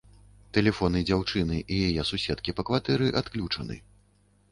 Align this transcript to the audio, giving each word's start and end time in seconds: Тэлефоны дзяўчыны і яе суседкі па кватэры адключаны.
Тэлефоны 0.57 1.01
дзяўчыны 1.09 1.57
і 1.75 1.77
яе 1.89 2.05
суседкі 2.11 2.55
па 2.61 2.65
кватэры 2.71 3.11
адключаны. 3.21 3.79